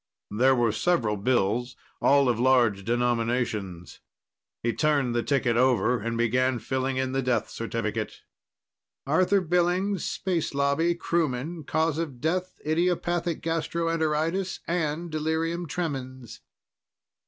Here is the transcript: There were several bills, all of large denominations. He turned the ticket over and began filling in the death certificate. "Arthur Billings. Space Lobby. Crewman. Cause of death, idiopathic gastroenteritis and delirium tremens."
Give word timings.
There 0.31 0.55
were 0.55 0.71
several 0.71 1.15
bills, 1.15 1.75
all 2.01 2.27
of 2.27 2.39
large 2.39 2.83
denominations. 2.83 3.99
He 4.63 4.73
turned 4.73 5.13
the 5.13 5.21
ticket 5.21 5.55
over 5.57 5.99
and 5.99 6.17
began 6.17 6.57
filling 6.57 6.97
in 6.97 7.11
the 7.11 7.21
death 7.21 7.51
certificate. 7.51 8.21
"Arthur 9.05 9.41
Billings. 9.41 10.03
Space 10.03 10.55
Lobby. 10.55 10.95
Crewman. 10.95 11.65
Cause 11.65 11.99
of 11.99 12.19
death, 12.19 12.59
idiopathic 12.65 13.43
gastroenteritis 13.43 14.61
and 14.65 15.11
delirium 15.11 15.67
tremens." 15.67 16.41